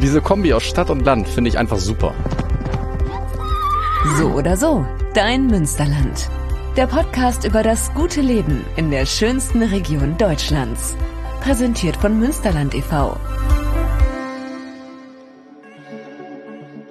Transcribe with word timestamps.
Diese 0.00 0.20
Kombi 0.20 0.52
aus 0.52 0.64
Stadt 0.64 0.90
und 0.90 1.04
Land 1.04 1.26
finde 1.26 1.48
ich 1.48 1.58
einfach 1.58 1.78
super. 1.78 2.14
So 4.18 4.26
oder 4.28 4.56
so, 4.56 4.86
dein 5.14 5.46
Münsterland. 5.46 6.30
Der 6.76 6.86
Podcast 6.86 7.44
über 7.44 7.62
das 7.62 7.92
gute 7.94 8.20
Leben 8.20 8.64
in 8.76 8.90
der 8.90 9.06
schönsten 9.06 9.62
Region 9.62 10.18
Deutschlands. 10.18 10.94
Präsentiert 11.40 11.96
von 11.96 12.18
Münsterland 12.18 12.74
e.V. 12.74 13.16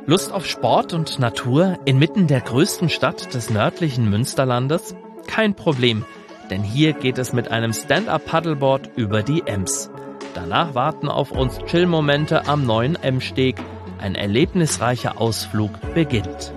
Lust 0.07 0.31
auf 0.31 0.45
Sport 0.45 0.93
und 0.93 1.19
Natur 1.19 1.77
inmitten 1.85 2.27
der 2.27 2.41
größten 2.41 2.89
Stadt 2.89 3.33
des 3.33 3.49
nördlichen 3.49 4.09
Münsterlandes? 4.09 4.95
Kein 5.27 5.55
Problem, 5.55 6.05
denn 6.49 6.63
hier 6.63 6.93
geht 6.93 7.17
es 7.17 7.33
mit 7.33 7.49
einem 7.49 7.73
Stand-up-Paddleboard 7.73 8.91
über 8.95 9.23
die 9.23 9.43
Ems. 9.45 9.89
Danach 10.35 10.75
warten 10.75 11.07
auf 11.07 11.31
uns 11.31 11.59
Chill-Momente 11.59 12.45
am 12.45 12.65
neuen 12.65 13.01
Emsteg. 13.01 13.55
Ein 13.99 14.15
erlebnisreicher 14.15 15.21
Ausflug 15.21 15.71
beginnt. 15.93 16.53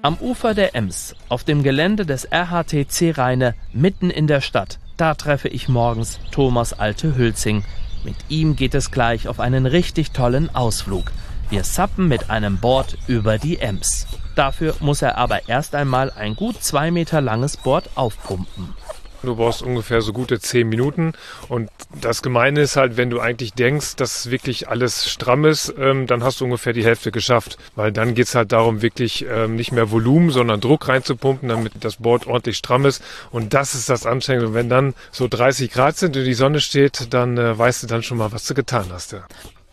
Am 0.00 0.16
Ufer 0.16 0.54
der 0.54 0.74
Ems, 0.74 1.14
auf 1.28 1.44
dem 1.44 1.62
Gelände 1.62 2.06
des 2.06 2.26
RHTC 2.32 3.18
Rheine, 3.18 3.54
mitten 3.74 4.08
in 4.08 4.26
der 4.26 4.40
Stadt, 4.40 4.78
da 4.96 5.12
treffe 5.12 5.48
ich 5.48 5.68
morgens 5.68 6.18
Thomas 6.30 6.72
Alte 6.72 7.18
Hülzing. 7.18 7.64
Mit 8.02 8.16
ihm 8.30 8.56
geht 8.56 8.74
es 8.74 8.90
gleich 8.90 9.28
auf 9.28 9.40
einen 9.40 9.66
richtig 9.66 10.12
tollen 10.12 10.54
Ausflug. 10.54 11.12
Wir 11.50 11.64
sappen 11.64 12.08
mit 12.08 12.28
einem 12.28 12.58
Board 12.58 12.98
über 13.06 13.38
die 13.38 13.58
Ems. 13.58 14.06
Dafür 14.34 14.74
muss 14.80 15.00
er 15.00 15.16
aber 15.16 15.48
erst 15.48 15.74
einmal 15.74 16.10
ein 16.10 16.36
gut 16.36 16.62
zwei 16.62 16.90
Meter 16.90 17.22
langes 17.22 17.56
Board 17.56 17.88
aufpumpen. 17.94 18.74
Du 19.22 19.34
brauchst 19.34 19.62
ungefähr 19.62 20.00
so 20.02 20.12
gute 20.12 20.38
zehn 20.38 20.68
Minuten. 20.68 21.14
Und 21.48 21.70
das 22.00 22.22
Gemeine 22.22 22.60
ist 22.60 22.76
halt, 22.76 22.96
wenn 22.96 23.10
du 23.10 23.18
eigentlich 23.18 23.54
denkst, 23.54 23.96
dass 23.96 24.30
wirklich 24.30 24.68
alles 24.68 25.10
stramm 25.10 25.44
ist, 25.46 25.74
ähm, 25.78 26.06
dann 26.06 26.22
hast 26.22 26.40
du 26.40 26.44
ungefähr 26.44 26.72
die 26.72 26.84
Hälfte 26.84 27.10
geschafft. 27.10 27.56
Weil 27.74 27.92
dann 27.92 28.14
geht 28.14 28.26
es 28.26 28.34
halt 28.34 28.52
darum, 28.52 28.82
wirklich 28.82 29.24
ähm, 29.28 29.56
nicht 29.56 29.72
mehr 29.72 29.90
Volumen, 29.90 30.30
sondern 30.30 30.60
Druck 30.60 30.86
reinzupumpen, 30.86 31.48
damit 31.48 31.72
das 31.80 31.96
Board 31.96 32.26
ordentlich 32.26 32.58
stramm 32.58 32.84
ist. 32.84 33.02
Und 33.30 33.54
das 33.54 33.74
ist 33.74 33.88
das 33.88 34.06
Anstrengende. 34.06 34.48
Und 34.48 34.54
wenn 34.54 34.68
dann 34.68 34.94
so 35.10 35.26
30 35.26 35.72
Grad 35.72 35.96
sind 35.96 36.16
und 36.16 36.24
die 36.24 36.34
Sonne 36.34 36.60
steht, 36.60 37.12
dann 37.12 37.38
äh, 37.38 37.58
weißt 37.58 37.82
du 37.82 37.86
dann 37.86 38.02
schon 38.02 38.18
mal, 38.18 38.30
was 38.32 38.46
du 38.46 38.54
getan 38.54 38.86
hast. 38.92 39.12
Ja. 39.12 39.24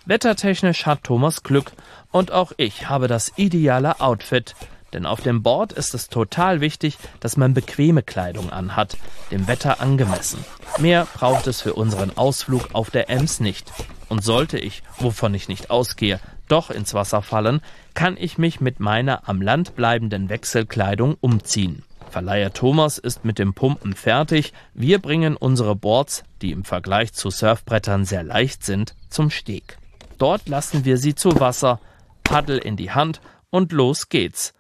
Wettertechnisch 0.07 0.85
hat 0.85 1.03
Thomas 1.03 1.41
Glück 1.41 1.71
und 2.11 2.31
auch 2.31 2.51
ich 2.57 2.89
habe 2.89 3.07
das 3.07 3.33
ideale 3.37 3.99
Outfit. 4.01 4.55
Denn 4.93 5.07
auf 5.07 5.21
dem 5.21 5.41
Board 5.41 5.73
ist 5.73 5.95
es 5.95 6.09
total 6.09 6.61
wichtig, 6.61 6.97
dass 7.19 7.37
man 7.37 7.55
bequeme 7.55 8.03
Kleidung 8.03 8.51
anhat, 8.51 8.97
dem 9.31 9.47
Wetter 9.47 9.81
angemessen. 9.81 10.45
Mehr 10.77 11.07
braucht 11.15 11.47
es 11.47 11.61
für 11.61 11.73
unseren 11.73 12.15
Ausflug 12.15 12.69
auf 12.73 12.91
der 12.91 13.09
Ems 13.09 13.39
nicht. 13.39 13.73
Und 14.07 14.23
sollte 14.23 14.59
ich, 14.59 14.83
wovon 14.99 15.33
ich 15.33 15.49
nicht 15.49 15.71
ausgehe, 15.71 16.19
doch 16.47 16.69
ins 16.69 16.93
Wasser 16.93 17.23
fallen, 17.23 17.61
kann 17.95 18.15
ich 18.15 18.37
mich 18.37 18.61
mit 18.61 18.79
meiner 18.79 19.27
am 19.27 19.41
Land 19.41 19.75
bleibenden 19.75 20.29
Wechselkleidung 20.29 21.17
umziehen. 21.19 21.83
Verleiher 22.11 22.53
Thomas 22.53 22.99
ist 22.99 23.25
mit 23.25 23.39
dem 23.39 23.55
Pumpen 23.55 23.93
fertig. 23.93 24.53
Wir 24.75 24.99
bringen 24.99 25.35
unsere 25.35 25.75
Boards, 25.75 26.23
die 26.43 26.51
im 26.51 26.63
Vergleich 26.63 27.11
zu 27.13 27.31
Surfbrettern 27.31 28.05
sehr 28.05 28.23
leicht 28.23 28.63
sind, 28.63 28.95
zum 29.09 29.31
Steg. 29.31 29.77
Dort 30.17 30.47
lassen 30.47 30.85
wir 30.85 30.97
sie 30.97 31.15
zu 31.15 31.39
Wasser, 31.39 31.79
Paddel 32.23 32.57
in 32.57 32.77
die 32.77 32.91
Hand 32.91 33.21
und 33.49 33.71
los 33.71 34.09
geht's. 34.09 34.53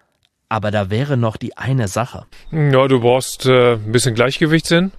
Aber 0.47 0.71
da 0.71 0.89
wäre 0.89 1.17
noch 1.17 1.37
die 1.37 1.57
eine 1.57 1.87
Sache. 1.87 2.25
Ja, 2.51 2.87
du 2.87 2.99
brauchst 2.99 3.45
äh, 3.45 3.73
ein 3.73 3.91
bisschen 3.91 4.15
Gleichgewichtssinn. 4.15 4.91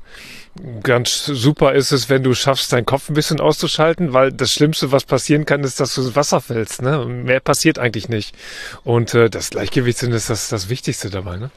Ganz 0.83 1.27
super 1.27 1.75
ist 1.75 1.93
es, 1.93 2.09
wenn 2.09 2.23
du 2.23 2.35
schaffst, 2.35 2.73
deinen 2.73 2.87
Kopf 2.87 3.09
ein 3.09 3.15
bisschen 3.15 3.41
auszuschalten, 3.41 4.13
weil 4.13 4.33
das 4.33 4.53
Schlimmste, 4.53 4.91
was 4.91 5.05
passieren 5.05 5.45
kann, 5.45 5.63
ist, 5.63 5.79
dass 5.81 5.95
du 5.95 6.03
ins 6.03 6.17
Wasser 6.17 6.41
fällst. 6.41 6.83
Ne? 6.83 7.05
Mehr 7.05 7.41
passiert 7.41 7.79
eigentlich 7.79 8.09
nicht. 8.09 8.35
Und 8.83 9.15
äh, 9.15 9.31
das 9.31 9.51
Gleichgewichtssinn 9.51 10.13
ist 10.13 10.31
das, 10.31 10.49
das 10.49 10.69
Wichtigste 10.69 11.11
dabei. 11.11 11.37
Ne? 11.37 11.51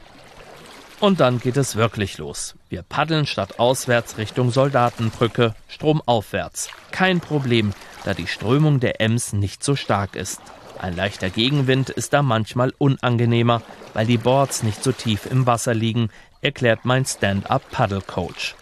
Und 1.00 1.20
dann 1.20 1.40
geht 1.40 1.56
es 1.56 1.76
wirklich 1.76 2.18
los. 2.18 2.54
Wir 2.68 2.82
paddeln 2.82 3.24
statt 3.24 3.58
auswärts 3.58 4.18
Richtung 4.18 4.50
Soldatenbrücke, 4.50 5.54
stromaufwärts. 5.68 6.68
Kein 6.90 7.20
Problem, 7.20 7.72
da 8.04 8.14
die 8.14 8.26
Strömung 8.26 8.80
der 8.80 9.00
Ems 9.00 9.32
nicht 9.32 9.62
so 9.62 9.76
stark 9.76 10.16
ist. 10.16 10.40
Ein 10.78 10.96
leichter 10.96 11.28
Gegenwind 11.28 11.90
ist 11.90 12.12
da 12.12 12.22
manchmal 12.22 12.72
unangenehmer, 12.78 13.62
weil 13.92 14.06
die 14.06 14.16
Boards 14.16 14.62
nicht 14.62 14.82
so 14.82 14.92
tief 14.92 15.26
im 15.26 15.46
Wasser 15.46 15.74
liegen, 15.74 16.08
erklärt 16.40 16.84
mein 16.84 17.04
Stand-up-Paddle-Coach. 17.04 18.54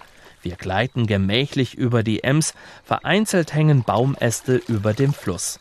Wir 0.43 0.57
gleiten 0.57 1.07
gemächlich 1.07 1.75
über 1.75 2.03
die 2.03 2.25
Ems, 2.25 2.55
vereinzelt 2.85 3.55
hängen 3.55 3.85
Baumäste 3.85 4.57
über 4.57 4.95
dem 4.95 5.13
Fluss. 5.13 5.61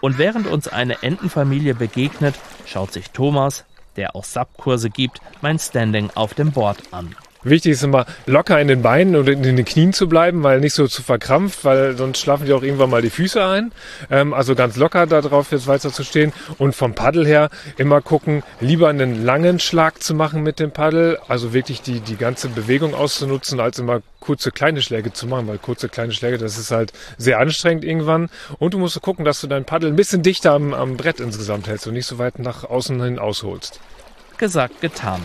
Und 0.00 0.18
während 0.18 0.46
uns 0.46 0.68
eine 0.68 1.02
Entenfamilie 1.02 1.74
begegnet, 1.74 2.34
schaut 2.66 2.92
sich 2.92 3.10
Thomas, 3.10 3.64
der 3.96 4.16
auch 4.16 4.24
Subkurse 4.24 4.90
gibt, 4.90 5.20
mein 5.40 5.58
Standing 5.58 6.10
auf 6.14 6.34
dem 6.34 6.52
Board 6.52 6.78
an. 6.92 7.14
Wichtig 7.44 7.72
ist 7.72 7.84
immer 7.84 8.06
locker 8.26 8.58
in 8.60 8.68
den 8.68 8.82
Beinen 8.82 9.16
und 9.16 9.28
in 9.28 9.42
den 9.42 9.64
Knien 9.64 9.92
zu 9.92 10.08
bleiben, 10.08 10.42
weil 10.42 10.60
nicht 10.60 10.74
so 10.74 10.86
zu 10.86 11.02
verkrampft, 11.02 11.64
weil 11.64 11.96
sonst 11.96 12.18
schlafen 12.18 12.46
die 12.46 12.52
auch 12.52 12.62
irgendwann 12.62 12.90
mal 12.90 13.02
die 13.02 13.10
Füße 13.10 13.44
ein. 13.44 13.72
Ähm, 14.10 14.32
also 14.32 14.54
ganz 14.54 14.76
locker 14.76 15.06
da 15.06 15.20
drauf 15.20 15.52
jetzt 15.52 15.66
weiter 15.66 15.92
zu 15.92 16.04
stehen 16.04 16.32
und 16.58 16.74
vom 16.74 16.94
Paddel 16.94 17.26
her 17.26 17.50
immer 17.76 18.00
gucken, 18.00 18.42
lieber 18.60 18.88
einen 18.88 19.24
langen 19.24 19.60
Schlag 19.60 20.02
zu 20.02 20.14
machen 20.14 20.42
mit 20.42 20.58
dem 20.58 20.70
Paddel, 20.70 21.18
also 21.28 21.52
wirklich 21.52 21.82
die, 21.82 22.00
die 22.00 22.16
ganze 22.16 22.48
Bewegung 22.48 22.94
auszunutzen, 22.94 23.60
als 23.60 23.78
immer 23.78 24.00
kurze 24.20 24.50
kleine 24.50 24.80
Schläge 24.80 25.12
zu 25.12 25.26
machen, 25.26 25.46
weil 25.46 25.58
kurze 25.58 25.88
kleine 25.88 26.12
Schläge, 26.12 26.38
das 26.38 26.58
ist 26.58 26.70
halt 26.70 26.92
sehr 27.18 27.38
anstrengend 27.38 27.84
irgendwann. 27.84 28.30
Und 28.58 28.72
du 28.72 28.78
musst 28.78 29.00
gucken, 29.02 29.24
dass 29.24 29.40
du 29.42 29.46
dein 29.46 29.66
Paddel 29.66 29.90
ein 29.90 29.96
bisschen 29.96 30.22
dichter 30.22 30.52
am, 30.52 30.72
am 30.72 30.96
Brett 30.96 31.20
insgesamt 31.20 31.68
hältst 31.68 31.86
und 31.86 31.92
nicht 31.92 32.06
so 32.06 32.18
weit 32.18 32.38
nach 32.38 32.64
außen 32.64 33.02
hin 33.02 33.18
ausholst. 33.18 33.80
Gesagt, 34.38 34.80
getan. 34.80 35.20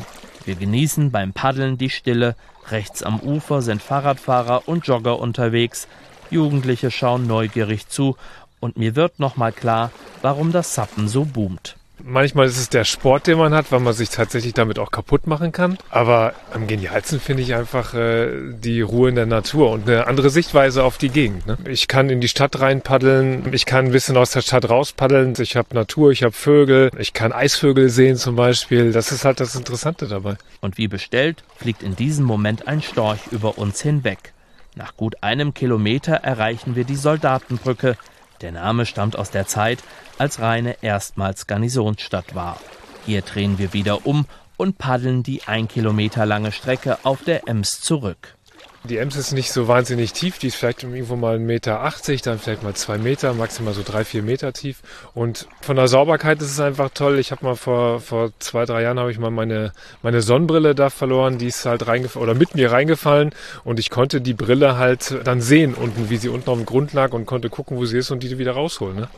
Wir 0.50 0.56
genießen 0.56 1.12
beim 1.12 1.32
Paddeln 1.32 1.78
die 1.78 1.92
Stille. 1.92 2.36
Rechts 2.72 3.04
am 3.04 3.20
Ufer 3.20 3.62
sind 3.62 3.84
Fahrradfahrer 3.84 4.68
und 4.68 4.88
Jogger 4.88 5.20
unterwegs. 5.20 5.88
Jugendliche 6.32 6.90
schauen 6.90 7.28
neugierig 7.28 7.88
zu 7.88 8.18
und 8.60 8.76
mir 8.76 8.96
wird 8.96 9.20
nochmal 9.20 9.52
klar, 9.52 9.92
warum 10.24 10.52
das 10.52 10.74
Sappen 10.74 11.08
so 11.08 11.24
boomt. 11.24 11.79
Manchmal 12.04 12.48
ist 12.48 12.58
es 12.58 12.70
der 12.70 12.84
Sport, 12.84 13.28
den 13.28 13.38
man 13.38 13.54
hat, 13.54 13.72
weil 13.72 13.80
man 13.80 13.94
sich 13.94 14.10
tatsächlich 14.10 14.54
damit 14.54 14.80
auch 14.80 14.92
kaputt 14.92 15.28
machen 15.28 15.52
kann. 15.52 15.78
Aber 15.90 16.34
am 16.54 16.68
genialsten 16.68 17.20
finde 17.20 17.44
ich 17.44 17.56
einfach 17.56 17.94
äh, 17.94 18.30
die 18.54 18.82
Ruhe 18.82 19.10
in 19.10 19.16
der 19.16 19.26
Natur 19.26 19.72
und 19.72 19.88
eine 19.88 20.08
andere 20.08 20.30
Sichtweise 20.30 20.84
auf 20.84 20.98
die 20.98 21.10
Gegend. 21.10 21.46
Ne? 21.48 21.58
Ich 21.68 21.88
kann 21.88 22.10
in 22.10 22.22
die 22.22 22.28
Stadt 22.28 22.60
rein 22.60 22.82
paddeln, 22.82 23.52
ich 23.54 23.66
kann 23.66 23.86
ein 23.86 23.92
bisschen 23.92 24.18
aus 24.18 24.32
der 24.32 24.42
Stadt 24.42 24.70
raus 24.70 24.94
paddeln. 24.94 25.34
Ich 25.40 25.56
habe 25.56 25.74
Natur, 25.74 26.12
ich 26.12 26.24
habe 26.24 26.34
Vögel, 26.34 26.92
ich 26.98 27.14
kann 27.14 27.32
Eisvögel 27.32 27.90
sehen 27.90 28.18
zum 28.18 28.36
Beispiel. 28.36 28.92
Das 28.92 29.12
ist 29.12 29.26
halt 29.26 29.40
das 29.40 29.56
Interessante 29.56 30.08
dabei. 30.08 30.38
Und 30.62 30.78
wie 30.78 30.88
bestellt, 30.88 31.44
fliegt 31.58 31.84
in 31.84 31.96
diesem 31.96 32.26
Moment 32.26 32.68
ein 32.68 32.82
Storch 32.82 33.28
über 33.32 33.58
uns 33.58 33.82
hinweg. 33.82 34.34
Nach 34.76 34.96
gut 34.96 35.24
einem 35.24 35.54
Kilometer 35.54 36.14
erreichen 36.14 36.76
wir 36.76 36.86
die 36.86 36.96
Soldatenbrücke, 36.96 37.98
der 38.42 38.52
Name 38.52 38.86
stammt 38.86 39.16
aus 39.16 39.32
der 39.32 39.48
Zeit, 39.48 39.80
als 40.18 40.40
Rheine 40.40 40.78
erstmals 40.82 41.48
Garnisonsstadt 41.48 42.36
war. 42.36 42.60
Hier 43.06 43.22
drehen 43.22 43.58
wir 43.58 43.74
wieder 43.74 44.06
um 44.06 44.26
und 44.58 44.78
paddeln 44.78 45.24
die 45.24 45.44
ein 45.44 45.68
Kilometer 45.68 46.26
lange 46.26 46.52
Strecke 46.52 46.98
auf 47.04 47.24
der 47.24 47.48
Ems 47.48 47.82
zurück. 47.82 48.36
Die 48.86 48.98
Ems 48.98 49.18
ist 49.18 49.34
nicht 49.34 49.52
so 49.52 49.68
wahnsinnig 49.68 50.14
tief, 50.14 50.40
die 50.40 50.48
ist 50.48 50.56
vielleicht 50.56 50.84
irgendwo 50.84 51.18
mal 51.18 51.36
1,80 51.36 51.40
Meter, 51.40 51.92
dann 52.24 52.40
vielleicht 52.40 52.64
mal 52.64 52.74
zwei 52.76 52.98
Meter, 52.98 53.34
maximal 53.34 53.74
so 53.74 53.84
drei, 53.84 54.06
vier 54.06 54.24
Meter 54.24 54.54
tief. 54.54 54.82
Und 55.14 55.48
von 55.62 55.76
der 55.76 55.90
Sauberkeit 55.90 56.42
ist 56.42 56.52
es 56.52 56.60
einfach 56.62 56.90
toll. 56.94 57.20
Ich 57.20 57.32
habe 57.32 57.46
mal 57.46 57.56
vor, 57.56 58.00
vor 58.00 58.32
zwei, 58.40 58.64
drei 58.66 58.84
Jahren 58.84 58.98
habe 58.98 59.12
ich 59.12 59.20
mal 59.20 59.32
meine, 59.32 59.74
meine 60.02 60.22
Sonnenbrille 60.22 60.76
da 60.76 60.90
verloren, 60.90 61.38
die 61.38 61.48
ist 61.48 61.66
halt 61.66 61.88
reingefallen 61.88 62.30
oder 62.30 62.40
mit 62.40 62.56
mir 62.56 62.72
reingefallen 62.72 63.32
und 63.66 63.80
ich 63.80 63.90
konnte 63.90 64.22
die 64.22 64.34
Brille 64.34 64.78
halt 64.78 65.20
dann 65.26 65.42
sehen 65.42 65.74
unten, 65.74 66.10
wie 66.10 66.18
sie 66.18 66.30
unten 66.30 66.50
auf 66.50 66.58
dem 66.58 66.66
Grund 66.66 66.94
lag 66.94 67.12
und 67.12 67.26
konnte 67.26 67.50
gucken, 67.50 67.78
wo 67.78 67.86
sie 67.86 67.98
ist 67.98 68.12
und 68.12 68.24
die 68.24 68.38
wieder 68.38 68.54
rausholen. 68.54 68.96
Ne? 68.96 69.10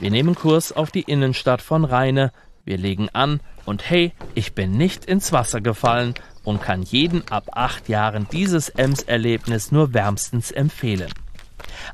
Wir 0.00 0.10
nehmen 0.10 0.34
Kurs 0.34 0.72
auf 0.72 0.90
die 0.90 1.02
Innenstadt 1.02 1.62
von 1.62 1.84
Rheine. 1.84 2.32
Wir 2.64 2.78
legen 2.78 3.08
an 3.12 3.40
und 3.64 3.88
hey, 3.88 4.12
ich 4.34 4.54
bin 4.54 4.72
nicht 4.72 5.04
ins 5.04 5.32
Wasser 5.32 5.60
gefallen, 5.60 6.14
und 6.44 6.62
kann 6.62 6.82
jeden 6.82 7.26
ab 7.28 7.50
acht 7.52 7.88
Jahren 7.88 8.28
dieses 8.30 8.68
Ems-Erlebnis 8.68 9.72
nur 9.72 9.92
wärmstens 9.94 10.50
empfehlen. 10.50 11.12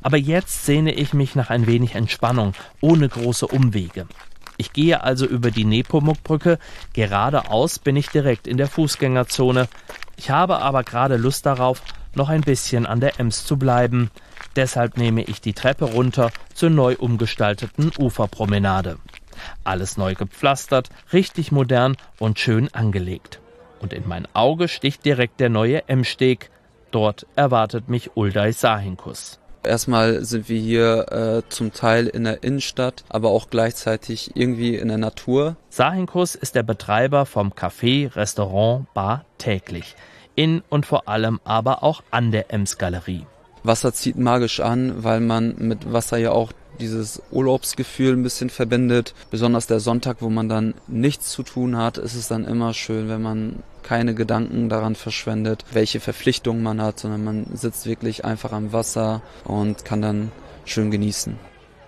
Aber 0.03 0.17
jetzt 0.17 0.67
sehne 0.67 0.93
ich 0.93 1.15
mich 1.15 1.35
nach 1.35 1.51
ein 1.51 1.67
wenig 1.67 1.95
Entspannung, 1.95 2.53
ohne 2.81 3.09
große 3.09 3.47
Umwege. 3.47 4.07
Ich 4.57 4.73
gehe 4.73 5.03
also 5.03 5.25
über 5.25 5.51
die 5.51 5.65
Nepomuk-Brücke, 5.65 6.59
geradeaus 6.93 7.79
bin 7.79 7.97
ich 7.97 8.09
direkt 8.09 8.47
in 8.47 8.59
der 8.59 8.67
Fußgängerzone. 8.67 9.69
Ich 10.17 10.31
habe 10.31 10.59
aber 10.59 10.83
gerade 10.83 11.17
Lust 11.17 11.47
darauf, 11.47 11.83
noch 12.15 12.29
ein 12.29 12.43
bisschen 12.43 12.85
an 12.85 13.01
der 13.01 13.19
Ems 13.21 13.47
zu 13.47 13.57
bleiben. 13.57 14.11
Deshalb 14.57 14.97
nehme 14.97 15.23
ich 15.23 15.41
die 15.41 15.55
Treppe 15.55 15.87
runter 15.87 16.31
zur 16.53 16.69
neu 16.69 16.97
umgestalteten 16.97 17.93
Uferpromenade. 17.99 18.99
Alles 19.65 19.97
neu 19.97 20.15
gepflastert, 20.15 20.89
richtig 21.13 21.53
modern 21.53 21.97
und 22.19 22.39
schön 22.39 22.73
angelegt 22.75 23.41
und 23.81 23.93
in 23.93 24.07
mein 24.07 24.29
Auge 24.35 24.69
sticht 24.69 25.05
direkt 25.05 25.41
der 25.41 25.49
neue 25.49 25.89
M-Steg. 25.89 26.51
Dort 26.91 27.27
erwartet 27.37 27.89
mich 27.89 28.17
Uldai 28.17 28.53
Sahinkus. 28.53 29.39
Erstmal 29.63 30.25
sind 30.25 30.49
wir 30.49 30.59
hier 30.59 31.13
äh, 31.13 31.49
zum 31.51 31.73
Teil 31.73 32.07
in 32.07 32.25
der 32.25 32.43
Innenstadt, 32.43 33.05
aber 33.11 33.29
auch 33.29 33.51
gleichzeitig 33.51 34.35
irgendwie 34.35 34.77
in 34.77 34.89
der 34.89 34.97
Natur. 34.97 35.57
Sahinkus 35.69 36.35
ist 36.35 36.55
der 36.55 36.63
Betreiber 36.63 37.27
vom 37.27 37.53
Café, 37.53 38.15
Restaurant, 38.17 38.93
Bar 38.95 39.27
täglich. 39.37 39.97
In 40.35 40.63
und 40.71 40.87
vor 40.87 41.09
allem 41.09 41.41
aber 41.45 41.83
auch 41.83 42.03
an 42.11 42.31
der 42.31 42.53
Ems-Galerie. 42.53 43.27
Wasser 43.63 43.93
zieht 43.93 44.17
magisch 44.17 44.61
an, 44.61 45.05
weil 45.05 45.21
man 45.21 45.55
mit 45.59 45.93
Wasser 45.93 46.17
ja 46.17 46.31
auch 46.31 46.53
dieses 46.81 47.23
Urlaubsgefühl 47.31 48.15
ein 48.15 48.23
bisschen 48.23 48.51
verbindet. 48.51 49.15
Besonders 49.31 49.69
der 49.69 49.79
Sonntag, 49.79 50.17
wo 50.21 50.31
man 50.31 50.49
dann 50.49 50.75
nichts 50.89 51.31
zu 51.31 51.43
tun 51.43 51.77
hat, 51.77 51.99
ist 51.99 52.17
es 52.17 52.27
dann 52.27 52.45
immer 52.45 52.75
schön, 52.75 53.09
wenn 53.09 53.23
man 53.23 53.63
keine 53.83 54.15
Gedanken 54.15 54.69
daran 54.69 54.95
verschwendet, 54.95 55.65
welche 55.73 56.01
Verpflichtungen 56.01 56.63
man 56.63 56.83
hat, 56.83 56.99
sondern 56.99 57.25
man 57.25 57.47
sitzt 57.55 57.87
wirklich 57.87 58.25
einfach 58.25 58.53
am 58.53 58.73
Wasser 58.73 59.23
und 59.45 59.85
kann 59.85 60.03
dann 60.03 60.33
schön 60.65 60.91
genießen. 60.91 61.39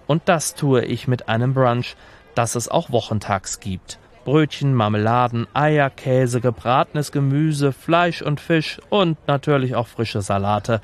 Und 0.07 0.23
das 0.27 0.55
tue 0.55 0.85
ich 0.85 1.09
mit 1.09 1.29
einem 1.29 1.55
Brunch, 1.55 1.97
das 2.35 2.55
es 2.55 2.69
auch 2.69 2.91
wochentags 2.91 3.61
gibt. 3.61 3.99
Brötchen, 4.25 4.75
Marmeladen, 4.75 5.47
Eier, 5.53 5.91
Käse, 5.91 6.41
gebratenes 6.41 7.13
Gemüse, 7.13 7.73
Fleisch 7.73 8.23
und 8.23 8.41
Fisch 8.41 8.81
und 8.89 9.19
natürlich 9.27 9.75
auch 9.75 9.89
frische 9.89 10.23
Salate. 10.23 10.81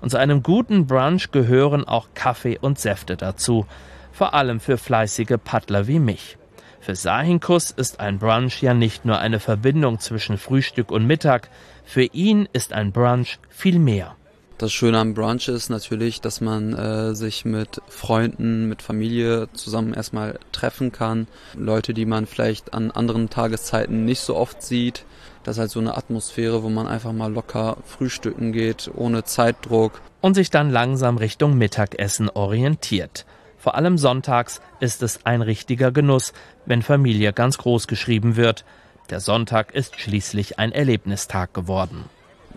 Und 0.00 0.10
zu 0.10 0.18
einem 0.18 0.42
guten 0.42 0.86
Brunch 0.86 1.30
gehören 1.30 1.86
auch 1.86 2.08
Kaffee 2.14 2.58
und 2.58 2.78
Säfte 2.78 3.16
dazu, 3.16 3.66
vor 4.12 4.34
allem 4.34 4.60
für 4.60 4.78
fleißige 4.78 5.36
Paddler 5.42 5.86
wie 5.86 5.98
mich. 5.98 6.38
Für 6.80 6.94
Sahinkus 6.94 7.72
ist 7.72 7.98
ein 8.00 8.18
Brunch 8.18 8.62
ja 8.62 8.72
nicht 8.72 9.04
nur 9.04 9.18
eine 9.18 9.40
Verbindung 9.40 9.98
zwischen 9.98 10.38
Frühstück 10.38 10.90
und 10.92 11.06
Mittag, 11.06 11.50
für 11.84 12.04
ihn 12.04 12.48
ist 12.52 12.72
ein 12.72 12.92
Brunch 12.92 13.38
viel 13.48 13.78
mehr. 13.78 14.16
Das 14.58 14.72
Schöne 14.72 14.98
am 14.98 15.12
Brunch 15.12 15.48
ist 15.48 15.68
natürlich, 15.68 16.22
dass 16.22 16.40
man 16.40 16.72
äh, 16.72 17.14
sich 17.14 17.44
mit 17.44 17.82
Freunden, 17.88 18.68
mit 18.68 18.80
Familie 18.80 19.48
zusammen 19.52 19.92
erstmal 19.92 20.38
treffen 20.50 20.92
kann. 20.92 21.26
Leute, 21.54 21.92
die 21.92 22.06
man 22.06 22.26
vielleicht 22.26 22.72
an 22.72 22.90
anderen 22.90 23.28
Tageszeiten 23.28 24.06
nicht 24.06 24.20
so 24.20 24.34
oft 24.34 24.62
sieht. 24.62 25.04
Das 25.46 25.54
ist 25.54 25.60
halt 25.60 25.70
so 25.70 25.78
eine 25.78 25.96
Atmosphäre, 25.96 26.64
wo 26.64 26.68
man 26.70 26.88
einfach 26.88 27.12
mal 27.12 27.32
locker 27.32 27.76
frühstücken 27.84 28.50
geht, 28.50 28.90
ohne 28.92 29.22
Zeitdruck. 29.22 30.00
Und 30.20 30.34
sich 30.34 30.50
dann 30.50 30.70
langsam 30.70 31.18
Richtung 31.18 31.56
Mittagessen 31.56 32.28
orientiert. 32.28 33.26
Vor 33.56 33.76
allem 33.76 33.96
sonntags 33.96 34.60
ist 34.80 35.04
es 35.04 35.24
ein 35.24 35.42
richtiger 35.42 35.92
Genuss, 35.92 36.32
wenn 36.64 36.82
Familie 36.82 37.32
ganz 37.32 37.58
groß 37.58 37.86
geschrieben 37.86 38.34
wird. 38.34 38.64
Der 39.08 39.20
Sonntag 39.20 39.72
ist 39.72 40.00
schließlich 40.00 40.58
ein 40.58 40.72
Erlebnistag 40.72 41.54
geworden 41.54 42.06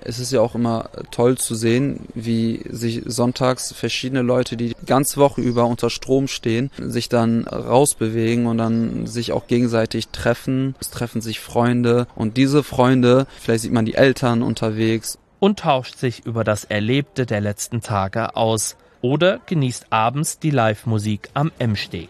es 0.04 0.20
ist 0.20 0.32
ja 0.32 0.42
auch 0.42 0.56
immer 0.56 0.90
toll 1.12 1.38
zu 1.38 1.56
sehen, 1.56 2.08
wie 2.14 2.64
sich 2.70 3.02
sonntags 3.06 3.74
verschiedene 3.74 4.22
Leute, 4.22 4.58
die 4.58 4.76
ganze 4.86 5.18
Woche 5.18 5.42
über 5.42 5.66
unter 5.66 5.90
Strom 5.90 6.28
stehen, 6.28 6.72
sich 6.78 7.10
dann 7.10 7.48
rausbewegen 7.48 8.48
und 8.48 8.58
dann 8.58 9.08
sich 9.08 9.32
auch 9.32 9.48
gegenseitig 9.48 10.10
treffen. 10.10 10.76
Es 10.80 10.90
treffen 10.90 11.22
sich 11.22 11.40
Freunde 11.40 12.08
und 12.16 12.38
diese 12.38 12.64
Freunde, 12.64 13.28
vielleicht 13.40 13.62
sieht 13.62 13.74
man 13.74 13.86
die 13.86 13.96
Eltern 13.96 14.42
unterwegs. 14.42 15.18
Und 15.40 15.60
tauscht 15.60 15.98
sich 15.98 16.26
über 16.26 16.44
das 16.44 16.66
Erlebte 16.66 17.26
der 17.26 17.40
letzten 17.40 17.82
Tage 17.82 18.36
aus 18.36 18.76
oder 19.02 19.40
genießt 19.46 19.88
abends 19.90 20.40
die 20.40 20.52
Live-Musik 20.52 21.30
am 21.34 21.52
M-Steg. 21.60 22.10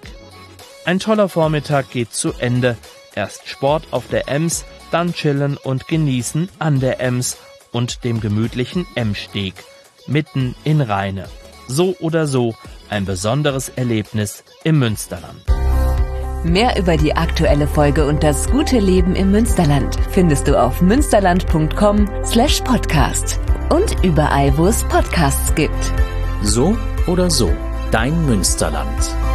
Ein 0.85 0.99
toller 0.99 1.29
Vormittag 1.29 1.91
geht 1.91 2.13
zu 2.13 2.33
Ende. 2.39 2.77
Erst 3.13 3.47
Sport 3.47 3.83
auf 3.91 4.07
der 4.07 4.27
Ems, 4.27 4.65
dann 4.91 5.13
chillen 5.13 5.57
und 5.57 5.87
genießen 5.87 6.49
an 6.57 6.79
der 6.79 6.99
Ems 6.99 7.37
und 7.71 8.03
dem 8.03 8.21
gemütlichen 8.21 8.85
Emsteg, 8.95 9.53
mitten 10.07 10.55
in 10.63 10.81
Rheine. 10.81 11.27
So 11.67 11.95
oder 11.99 12.27
so 12.27 12.55
ein 12.89 13.05
besonderes 13.05 13.69
Erlebnis 13.69 14.43
im 14.63 14.79
Münsterland. 14.79 15.45
Mehr 16.43 16.79
über 16.79 16.95
die 16.95 17.15
aktuelle 17.15 17.67
Folge 17.67 18.07
und 18.07 18.23
das 18.23 18.49
gute 18.49 18.79
Leben 18.79 19.15
im 19.15 19.31
Münsterland 19.31 19.97
findest 20.11 20.47
du 20.47 20.59
auf 20.59 20.81
münsterland.com 20.81 22.09
slash 22.25 22.61
podcast 22.61 23.39
und 23.69 24.03
überall, 24.03 24.57
wo 24.57 24.67
es 24.67 24.83
Podcasts 24.85 25.53
gibt. 25.53 25.93
So 26.41 26.77
oder 27.07 27.29
so, 27.29 27.51
dein 27.91 28.25
Münsterland. 28.25 29.28